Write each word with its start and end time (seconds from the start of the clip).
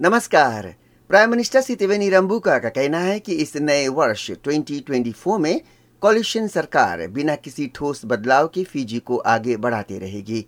नमस्कार। 0.00 0.66
Prime 1.08 1.30
minister 1.30 1.60
सितिवेनी 1.60 2.08
रंबुका 2.10 2.58
का 2.58 2.68
कहना 2.68 2.98
है 2.98 3.18
कि 3.20 3.32
इस 3.32 3.56
नए 3.56 3.88
वर्ष 3.88 4.30
2024 4.48 5.38
में 5.38 5.60
कॉलिशन 6.00 6.46
सरकार 6.46 7.06
बिना 7.08 7.34
किसी 7.34 7.66
ठोस 7.74 8.02
बदलाव 8.04 8.46
के 8.46 8.64
फीजी 8.64 8.98
को 8.98 9.16
आगे 9.16 9.56
बढ़ाते 9.56 9.98
रहेगी। 9.98 10.44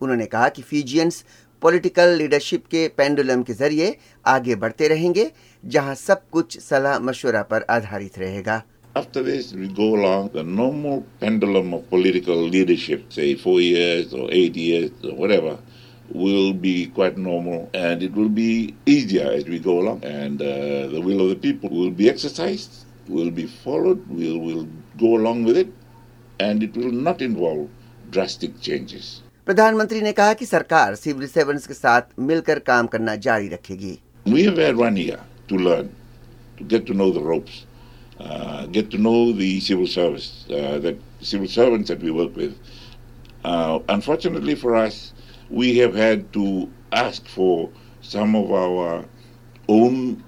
उन्होंने 0.00 0.26
कहा 0.26 0.48
कि 0.48 0.62
फीजियंस 0.62 1.24
पॉलिटिकल 1.62 2.16
लीडरशिप 2.16 2.66
के 2.66 2.86
पेंडुलम 2.88 3.42
के 3.42 3.52
ज़रिए 3.52 3.96
आगे 4.26 4.54
बढ़ते 4.54 4.88
रहेंगे 4.88 5.30
जहाँ 5.64 5.94
सब 5.94 6.28
कुछ 6.30 6.58
सलाह 6.58 6.98
मशवरा 6.98 7.42
पर 7.42 7.66
आधारित 7.70 8.18
रहेगा। 8.18 8.62
After 8.96 9.22
this, 9.22 9.54
we 9.54 9.68
go 9.68 9.94
along 9.94 10.30
the 10.34 10.42
normal 10.42 11.04
pendulum 11.20 11.74
of 11.74 11.88
political 11.90 12.48
leadership, 12.48 13.12
say 13.12 13.36
four 13.36 13.60
years 13.60 14.12
or 14.12 14.26
eight 14.32 14.56
years 14.56 14.90
or 15.04 15.14
whatever, 15.14 15.58
will 16.09 16.53
be 16.53 16.87
quite 16.87 17.17
normal 17.17 17.69
and 17.73 18.03
it 18.03 18.13
will 18.13 18.29
be 18.29 18.75
easier 18.85 19.31
as 19.31 19.45
we 19.45 19.59
go 19.59 19.79
along. 19.79 20.03
And 20.03 20.41
uh, 20.41 20.87
the 20.87 21.01
will 21.01 21.21
of 21.21 21.29
the 21.29 21.35
people 21.35 21.69
will 21.69 21.91
be 21.91 22.09
exercised, 22.09 22.85
will 23.07 23.31
be 23.31 23.47
followed, 23.47 24.05
we'll, 24.07 24.39
will 24.39 24.67
go 24.97 25.15
along 25.15 25.43
with 25.45 25.57
it, 25.57 25.69
and 26.39 26.61
it 26.63 26.75
will 26.75 26.91
not 26.91 27.21
involve 27.21 27.69
drastic 28.11 28.59
changes. 28.61 29.21
प्रधानमंत्री 29.45 30.01
ने 30.01 30.11
कहा 30.13 30.33
कि 30.33 30.45
सरकार 30.45 30.95
civil 30.95 31.27
servants 31.27 31.67
के 31.67 31.73
साथ 31.73 32.19
मिलकर 32.19 32.59
काम 32.69 32.87
करना 32.93 33.15
जारी 33.25 33.47
रखेगी 33.49 33.97
We 34.25 34.43
have 34.45 34.57
had 34.57 34.77
one 34.77 34.97
year 34.97 35.19
to 35.49 35.55
learn, 35.55 35.89
to 36.57 36.63
get 36.63 36.87
to 36.87 36.95
know 36.95 37.11
the 37.11 37.21
ropes, 37.21 37.65
uh, 38.19 38.65
get 38.77 38.89
to 38.91 38.97
know 38.97 39.31
the 39.31 39.59
civil 39.59 39.85
service, 39.85 40.45
uh, 40.49 40.79
that 40.79 40.97
civil 41.21 41.47
servants 41.47 41.89
that 41.89 42.01
we 42.01 42.09
work 42.09 42.35
with. 42.35 42.55
Uh, 43.43 43.79
unfortunately 43.87 44.55
for 44.55 44.75
us, 44.75 45.13
we 45.50 45.78
have 45.78 45.94
had 45.94 46.32
to 46.32 46.68
ask 46.92 47.26
for 47.26 47.70
some 48.02 48.34
of 48.36 48.52
our 48.52 49.04
own 49.68 50.22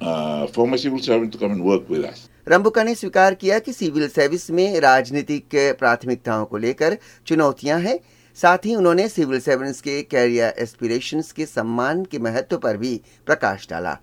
uh, 0.00 0.46
former 0.46 0.78
civil 0.78 0.98
servants 0.98 1.36
to 1.36 1.38
come 1.38 1.52
and 1.52 1.64
work 1.64 1.88
with 1.88 2.04
us. 2.04 2.28
रंबुका 2.48 2.82
ने 2.82 2.94
स्वीकार 2.94 3.34
किया 3.34 3.58
कि 3.58 3.72
civil 3.72 4.08
service 4.08 4.50
में 4.50 4.80
राजनीतिक 4.80 5.48
प्राथमिकताओं 5.78 6.44
को 6.44 6.56
लेकर 6.56 6.96
चुनौतियाँ 7.26 7.78
हैं। 7.80 7.98
साथ 8.34 8.58
ही 8.58 8.74
उन्होंने 8.74 9.08
सिविल 9.08 9.40
सर्वेंट्स 9.40 9.80
के 9.80 10.02
कैरियर 10.02 10.54
एस्पिरेशंस 10.58 11.32
के 11.32 11.46
सम्मान 11.46 12.04
के 12.04 12.18
महत्व 12.18 12.58
पर 12.58 12.76
भी 12.76 13.00
प्रकाश 13.26 13.66
डाला। 13.70 13.98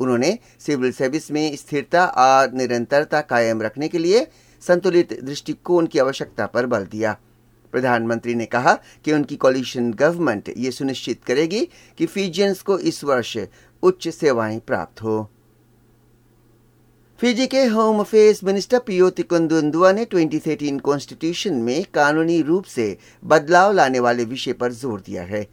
उन्होंने 0.00 0.38
सिविल 0.66 0.92
सर्विस 0.92 1.30
में 1.30 1.56
स्थिरता 1.56 2.06
और 2.06 2.52
निरंतरता 2.52 3.20
कायम 3.20 3.62
रखने 3.62 3.88
के 3.88 3.98
लिए 3.98 4.26
संतुलित 4.60 5.12
दृष्टिकोण 5.24 5.86
की 5.86 5.98
आवश्यकता 5.98 6.46
पर 6.46 6.66
बल 6.66 6.84
दिया। 6.84 7.16
प्रधानमंत्री 7.72 8.34
ने 8.34 8.46
कहा 8.46 8.74
कि 9.04 9.12
उनकी 9.12 9.36
कॉलिशन 9.36 9.92
गवर्नमेंट 9.92 10.52
ये 10.56 10.70
सुनिश्चित 10.70 11.24
करेगी 11.24 11.68
कि 11.98 12.06
फीजियंस 12.06 12.62
को 12.62 12.78
इस 12.78 13.04
वर्ष 13.04 13.36
उच्च 13.82 14.08
सेवाएँ 14.08 14.58
प्राप्त 14.58 15.02
हो। 15.02 15.30
फिजी 17.20 17.46
के 17.46 17.64
होम 17.64 17.98
अफेयर्स 18.00 18.42
मिनिस्टर 18.44 18.78
पियो 18.78 19.08
तिकुंदुंदुआ 19.10 19.92
ने 19.92 20.04
2013 20.04 20.80
कॉन्स्टिट्यूशन 20.80 21.54
में 21.54 21.84
कानूनी 21.94 22.40
रूप 22.42 22.64
से 22.64 22.96
बदलाव 23.24 23.72
लाने 23.72 24.00
वाले 24.00 24.24
विषय 24.24 24.52
पर 24.52 24.72
ज़ोर 24.72 25.00
दिया 25.00 25.22
है। 25.22 25.46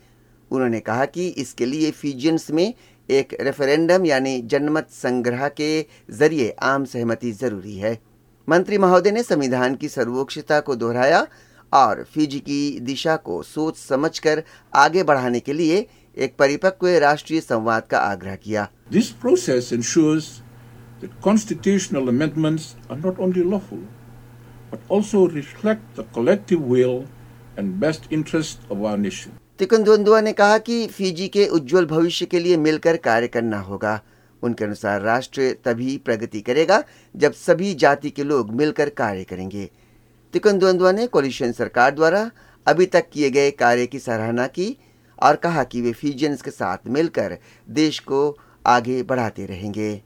उन्होंने 0.52 0.80
कहा 0.80 1.06
कि 1.06 1.28
इसके 1.28 1.66
लिए 1.66 1.92
फीजियंस 1.92 2.52
में 2.52 2.74
एक 3.10 3.36
रेफरेंडम 3.42 4.06
यानी 4.06 4.42
जनमत 4.42 4.88
संग्रह 4.92 5.48
के 5.48 5.86
ज़रिए 6.12 6.56
आम 6.62 6.86
सहमति 6.86 7.32
ज़रूरी 7.32 7.78
है। 7.78 7.98
मंत्री 8.48 8.78
महोदय 8.78 9.12
ने 9.12 9.24
संविधान 9.24 9.76
की 9.76 9.90
सर्वोच्चता 9.90 10.60
को 10.60 10.76
दोहराया 10.76 11.26
और 11.74 12.06
फिजी 12.14 12.40
की 12.40 12.80
दिशा 12.80 13.16
को 13.16 13.44
सोच 13.44 13.78
समझकर 13.78 14.44
आगे 14.76 15.04
बढ़ाने 15.04 15.40
के 15.40 15.54
लिए 15.54 15.88
एक 16.18 16.36
परिपक्व 16.40 16.88
राष्ट्रीय 16.88 17.42
संवाद 17.42 17.88
का 17.88 18.00
आग्रह 18.00 18.36
किया। 18.36 18.70
This 18.92 19.14
process 19.14 19.72
ensures 19.74 20.26
that 21.02 21.12
constitutional 21.28 22.10
amendments 22.10 22.64
are 22.90 23.00
not 23.06 23.20
only 23.20 23.44
lawful, 23.54 23.84
but 24.72 24.80
also 24.90 25.28
reflect 25.28 25.82
the 25.96 26.06
collective 26.18 26.62
will 26.74 27.04
and 27.58 27.84
best 27.84 28.12
interest 28.12 28.58
of 28.72 28.86
our 28.86 28.98
nation. 28.98 29.30
तिकुंदुंदुआ 29.60 30.22
ने 30.22 30.34
कहा 30.34 30.58
कि 30.58 30.88
फिजी 30.88 31.28
के 31.28 31.48
उज्जवल 31.48 31.86
भविष्य 31.86 32.26
के 32.26 32.40
लिए 32.40 32.58
मिलकर 32.58 32.98
कार्य 32.98 33.28
करना 33.28 33.60
होगा। 33.60 34.02
उनके 34.44 34.66
अनुसार 34.66 35.02
राष्ट्र 35.02 35.56
तभी 35.66 35.98
प्रगति 35.98 36.42
करेगा 36.42 36.84
जब 37.16 37.34
सभी 37.34 37.74
जाति 37.74 38.10
के 38.10 38.24
लोग 38.24 38.54
मिलकर 38.54 38.90
कार्य 38.90 39.24
करेंगे। 39.24 39.70
तिकुंदुंदुआ 40.34 40.92
ने 40.92 41.08
कोलिशन 41.08 41.52
सरकार 41.52 41.92
द्वारा 41.92 42.32
अभी 42.68 42.86
तक 42.86 43.10
किए 43.14 43.30
गए 43.30 43.52
कार्य 43.52 43.88
की 43.88 44.00
सराहना 44.00 44.48
की 44.48 44.78
और 45.24 45.36
कहा 45.36 45.64
कि 45.64 45.82
वे 45.82 45.92
फिजियंस 45.92 46.42
के 46.42 46.52
साथ 46.52 46.78
मिलकर 46.88 47.38
देश 47.70 48.00
को 48.00 48.38
आगे 48.66 49.04
बढ़ाते 49.04 49.46
रहेंगे। 49.46 50.04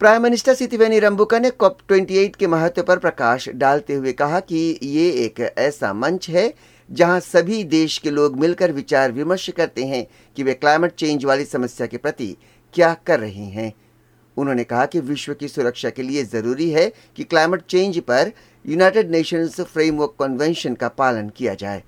प्राइम 0.00 0.22
मिनिस्टर 0.22 0.54
सितिवेनी 0.54 0.98
रंबुका 0.98 1.38
ने 1.38 1.50
कॉप 1.50 1.78
28 1.92 2.36
के 2.36 2.46
महत्व 2.46 2.82
पर 2.82 2.98
प्रकाश 2.98 3.48
डालते 3.48 3.94
हुए 3.94 4.12
कहा 4.12 4.40
कि 4.40 4.80
ये 4.82 5.10
एक 5.10 5.40
ऐसा 5.58 5.92
मंच 5.92 6.28
है 6.30 6.54
जहाँ 6.90 7.20
सभी 7.20 7.64
देश 7.64 7.98
के 7.98 8.10
लोग 8.10 8.38
मिलकर 8.38 8.72
विचार 8.72 9.12
विमर्श 9.12 9.50
करते 9.50 9.84
हैं 9.84 10.06
कि 10.36 10.42
वे 10.42 10.54
क्लाइमेट 10.54 10.94
चेंज 10.94 11.24
वाली 11.24 11.44
समस्या 11.44 11.86
के 11.86 11.96
प्रति 11.96 12.36
क्या 12.74 12.94
कर 13.06 13.20
रहे 13.20 13.44
हैं। 13.44 13.72
उन्होंने 14.40 14.64
कहा 14.64 14.86
कि 14.86 15.00
विश्व 15.10 15.34
की 15.34 15.48
सुरक्षा 15.48 15.90
के 15.90 16.02
लिए 16.02 16.24
ज़रूरी 16.24 16.70
है 16.70 16.88
कि 17.16 17.24
क्लाइमेट 17.24 17.62
चेंज 17.68 17.98
पर 18.10 18.32
यूनाइटेड 18.64 19.10
नेशंस 19.10 19.60
फ्रेमवर्क 19.60 20.14
कन्वेंशन 20.20 20.74
का 20.74 20.88
पालन 20.98 21.28
किया 21.36 21.54
जाए 21.54 21.82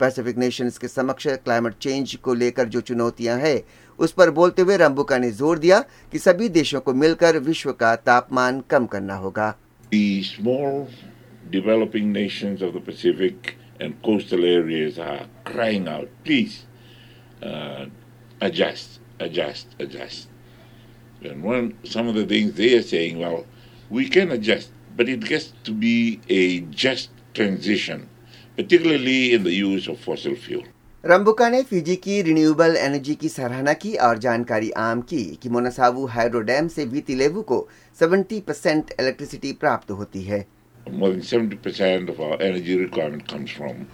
पैसिफिक 0.00 0.36
नेशंस 0.38 0.78
के 0.78 0.88
समक्ष 0.88 1.26
क्लाइमेट 1.44 1.74
चेंज 1.82 2.14
को 2.24 2.34
लेकर 2.34 2.68
जो 2.68 2.80
चुनौतियाँ 2.80 3.38
हैं 3.38 3.60
उस 3.98 4.12
पर 4.12 4.30
बोलते 4.30 4.62
हुए 4.62 4.76
रंबुका 4.76 5.18
ने 5.18 5.30
ज़ोर 5.32 5.58
दिया 5.58 5.80
कि 6.12 6.18
सभी 6.18 6.48
देशों 6.56 6.80
को 6.80 6.94
मिलकर 6.94 7.38
विश्व 7.46 7.72
का 7.80 7.94
तापमान 8.06 8.60
कम 8.70 8.86
करना 8.86 9.14
होगा 9.16 9.54
developing 11.50 12.12
nations 12.12 12.62
of 12.62 12.72
the 12.72 12.80
Pacific 12.80 13.56
and 13.80 14.00
coastal 14.02 14.44
areas 14.44 14.98
are 14.98 15.26
crying 15.44 15.88
out, 15.88 16.08
please 16.24 16.64
uh, 17.42 17.86
adjust, 18.40 19.00
adjust, 19.20 19.74
adjust. 19.78 20.28
And 21.23 21.43
one, 21.43 21.73
some 21.83 22.07
of 22.07 22.15
the 22.15 22.25
things 22.25 22.53
they 22.53 22.75
are 22.75 22.81
saying, 22.81 23.19
well, 23.19 23.45
we 23.89 24.09
can 24.09 24.31
adjust, 24.31 24.71
but 24.95 25.07
it 25.07 25.21
gets 25.21 25.53
to 25.63 25.71
be 25.71 26.19
a 26.29 26.61
just 26.61 27.09
transition, 27.33 28.09
particularly 28.55 29.33
in 29.33 29.43
the 29.43 29.53
use 29.53 29.87
of 29.87 29.99
fossil 29.99 30.35
fuel. 30.35 30.63
रंबुका 31.05 31.47
ने 31.49 31.61
Fiji 31.69 31.95
की 32.03 32.21
renewable 32.21 32.75
energy 32.79 33.13
की 33.21 33.29
सराहना 33.29 33.73
की 33.79 33.93
और 34.07 34.17
जानकारी 34.25 34.69
आम 34.83 35.01
की 35.09 35.23
कि 35.41 35.49
मोनासावू 35.49 36.05
हाइड्रो 36.13 36.41
डैम 36.49 36.67
से 36.75 36.85
वीतिलेवु 36.93 37.41
को 37.49 37.57
70 38.01 38.39
परसेंट 38.47 38.93
इलेक्ट्रिसिटी 38.99 39.51
प्राप्त 39.63 39.91
होती 39.91 40.21
है 40.23 40.45
More 40.91 41.09
than 41.09 41.21
70% 41.21 42.09
of 42.13 42.21
our 42.21 42.37
energy 42.41 42.77
requirement 42.77 43.27
comes 43.27 43.51
from, 43.51 43.87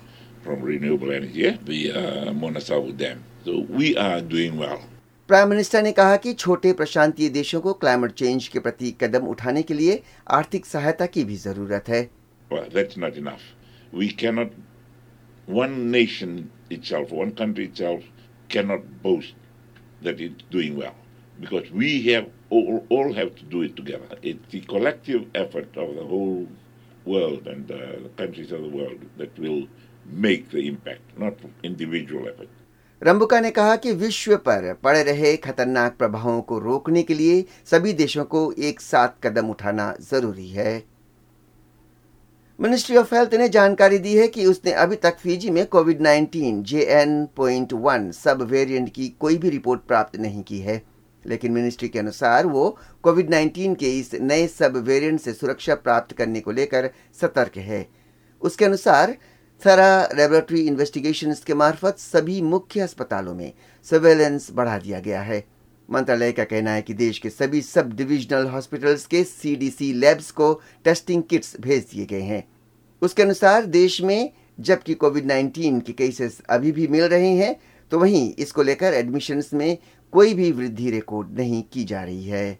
from 0.43 0.61
renewable 0.61 1.11
energy, 1.11 1.41
yeah? 1.41 1.57
the 1.65 1.91
uh, 1.91 2.31
Monasavu 2.43 2.95
Dam. 2.97 3.23
So 3.45 3.59
we 3.69 3.95
are 3.97 4.21
doing 4.21 4.57
well. 4.57 4.81
Prime 5.28 5.48
minister 5.48 5.82
ने 5.82 5.92
कहा 5.92 6.16
कि 6.16 6.32
छोटे 6.32 6.72
प्रशांतीय 6.72 7.28
देशों 7.28 7.60
को 7.60 7.72
क्लाइमेट 7.72 8.10
चेंज 8.10 8.48
के 8.48 8.58
प्रति 8.58 8.90
कदम 9.00 9.26
उठाने 9.26 9.62
के 9.62 9.74
लिए 9.74 10.02
आर्थिक 10.30 10.66
सहायता 10.66 11.06
की 11.06 11.24
भी 11.24 11.36
ज़रूरत 11.36 11.84
है। 11.88 12.10
Well, 12.52 12.68
रंबुका 33.02 33.38
ने 33.40 33.50
कहा 33.50 33.74
कि 33.76 33.92
विश्व 33.92 34.34
पर 34.36 34.72
पड़ 34.74 34.96
रहे 34.96 35.36
खतरनाक 35.36 35.96
प्रभावों 35.96 36.40
को 36.42 36.58
रोकने 36.58 37.02
के 37.02 37.14
लिए 37.14 37.44
सभी 37.70 37.92
देशों 37.92 38.24
को 38.24 38.52
एक 38.58 38.80
साथ 38.80 39.08
कदम 39.22 39.48
उठाना 39.50 39.94
ज़रूरी 40.00 40.48
है। 40.48 40.82
मिनिस्ट्री 42.58 42.96
ऑफ़ 42.96 43.14
हेल्थ 43.14 43.34
ने 43.34 43.48
जानकारी 43.48 43.98
दी 43.98 44.14
है 44.16 44.28
कि 44.28 44.46
उसने 44.46 44.72
अभी 44.72 44.96
तक 44.96 45.18
फिजी 45.18 45.50
में 45.50 45.64
covid 45.66 46.00
19 46.00 46.62
J 46.62 46.82
N 46.92 47.24
point 47.36 47.72
one 47.72 48.10
sub 48.12 48.42
variant 48.42 48.88
की 48.94 49.08
कोई 49.20 49.36
भी 49.36 49.50
रिपोर्ट 49.50 49.80
प्राप्त 49.80 50.16
नहीं 50.16 50.42
की 50.42 50.58
है, 50.58 50.80
लेकिन 51.24 51.52
मिनिस्ट्री 51.52 51.88
के 51.88 51.98
अनुसार 51.98 52.46
वो 52.46 52.76
कोविड 53.02 53.30
19 53.30 53.74
के 53.76 53.90
इस 53.98 54.14
नए 54.14 54.46
सब 54.48 54.76
वेरिएंट 54.86 55.20
से 55.20 55.32
सुरक्षा 55.32 55.74
प्राप्त 55.74 56.16
करने 56.16 56.40
को 56.40 56.52
लेकर 56.52 56.90
सतर्क 57.20 57.56
है। 57.58 57.86
उसके 58.42 58.64
अनुसार 58.64 59.16
थरा 59.62 60.08
लेबोरेटरी 60.14 60.60
इन्वेस्टिगेशंस 60.60 61.38
के 61.40 61.54
मार्फत 61.54 61.98
सभी 61.98 62.40
मुख्य 62.42 62.80
अस्पतालों 62.80 63.34
में 63.34 63.52
सर्वेलेंस 63.86 64.48
बढ़ा 64.52 64.76
दिया 64.78 64.98
गया 65.00 65.20
है। 65.22 65.42
मंत्रालय 65.88 66.32
का 66.32 66.44
कहना 66.44 66.70
है 66.70 66.82
कि 66.82 66.94
देश 66.94 67.18
के 67.18 67.30
सभी 67.30 67.62
सब 67.62 67.92
डिविजनल 67.96 68.46
हॉस्पिटल्स 68.46 69.06
के 69.06 69.22
सीडीसी 69.24 69.92
लैब्स 69.92 70.30
को 70.30 70.52
टेस्टिंग 70.84 71.22
किट्स 71.22 71.56
भेज 71.60 71.86
दिए 71.92 72.04
गए 72.06 72.20
हैं। 72.22 72.42
उसके 73.02 73.22
अनुसार 73.22 73.66
देश 73.66 74.00
में 74.02 74.30
जबकि 74.60 74.94
कोविड 74.94 75.30
19 75.30 75.80
के 75.80 75.92
केसेस 75.94 76.40
अभी 76.50 76.72
भी 76.72 76.86
मिल 76.86 77.04
रहे 77.04 77.30
हैं 77.36 77.54
तो 77.92 77.98
वहीं 77.98 78.32
इसको 78.38 78.62
लेकर 78.62 78.94
एडमिशन्स 78.94 79.52
में 79.54 79.76
कोई 80.12 80.34
भी 80.34 80.50
वृद्धि 80.52 80.90
रिकॉर्ड 80.90 81.38
नहीं 81.38 81.62
की 81.72 81.84
जा 81.84 82.02
रही 82.02 82.24
है। 82.24 82.58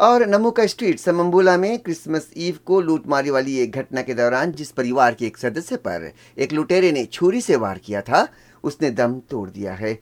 और 0.00 0.26
नमुका 0.26 0.66
स्ट्रीट 0.66 0.98
समम्बुला 0.98 1.56
में 1.56 1.78
क्रिसमस 1.78 2.30
ईव 2.36 2.58
को 2.66 2.80
लूटमारी 2.80 3.30
वाली 3.30 3.56
एक 3.58 3.76
घटना 3.76 4.02
के 4.02 4.14
दौरान 4.14 4.52
जिस 4.52 4.70
परिवार 4.70 5.14
के 5.14 5.26
एक 5.26 5.38
सदस्य 5.38 5.76
पर 5.76 6.12
एक 6.38 6.52
लुटेरे 6.52 6.92
ने 6.92 7.04
छुरी 7.04 7.40
से 7.40 7.56
वार 7.56 7.78
किया 7.78 8.00
था, 8.00 8.28
उसने 8.64 8.90
दम 8.90 9.18
तोड़ 9.20 9.48
दिया 9.50 9.72
है। 9.72 9.98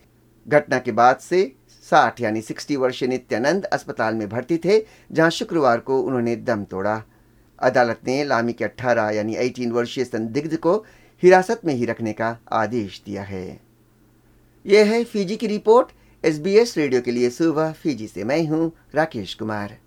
घटना 0.48 0.78
के 0.78 0.92
बाद 0.92 1.18
से 1.18 1.52
60 1.86 2.20
यानी 2.20 2.42
60 2.42 2.76
वर्षीय 2.76 3.08
नित्यानंद 3.08 3.64
अस्पताल 3.64 4.14
में 4.14 4.28
भर्ती 4.28 4.56
थे, 4.56 4.78
जहाँ 5.12 5.30
शुक्रवार 5.30 5.80
को 5.80 6.00
उन्होंने 6.00 6.36
दम 6.36 6.64
तोड़ा। 6.64 7.02
अदालत 7.58 8.00
ने 8.06 8.24
लामी 8.24 8.52
के 8.52 8.64
18 8.64 9.10
यानी 9.10 9.36
18 9.36 9.72
वर्षीय 9.72 10.04
संदिग्ध 10.04 10.56
को 10.56 10.76
हिरासत 11.22 11.60
में 11.64 11.74
ही 11.74 11.84
रखने 11.84 12.12
का 12.12 12.36
आदेश 12.52 13.02
दिया 13.06 13.22
है। 13.22 13.60
यह 14.66 14.92
है 14.92 15.02
फीजी 15.04 15.36
की 15.36 15.46
रिपोर्ट, 15.46 15.88
एसबीएस 16.24 16.76
रेडियो 16.76 17.00
के 17.00 17.10
लिए 17.10 17.30
सुबह 17.30 17.72
फीजी 17.72 18.06
से 18.06 18.24
मैं 18.24 18.46
हूँ 18.46 18.72
राकेश 18.94 19.34
कुमार। 19.34 19.78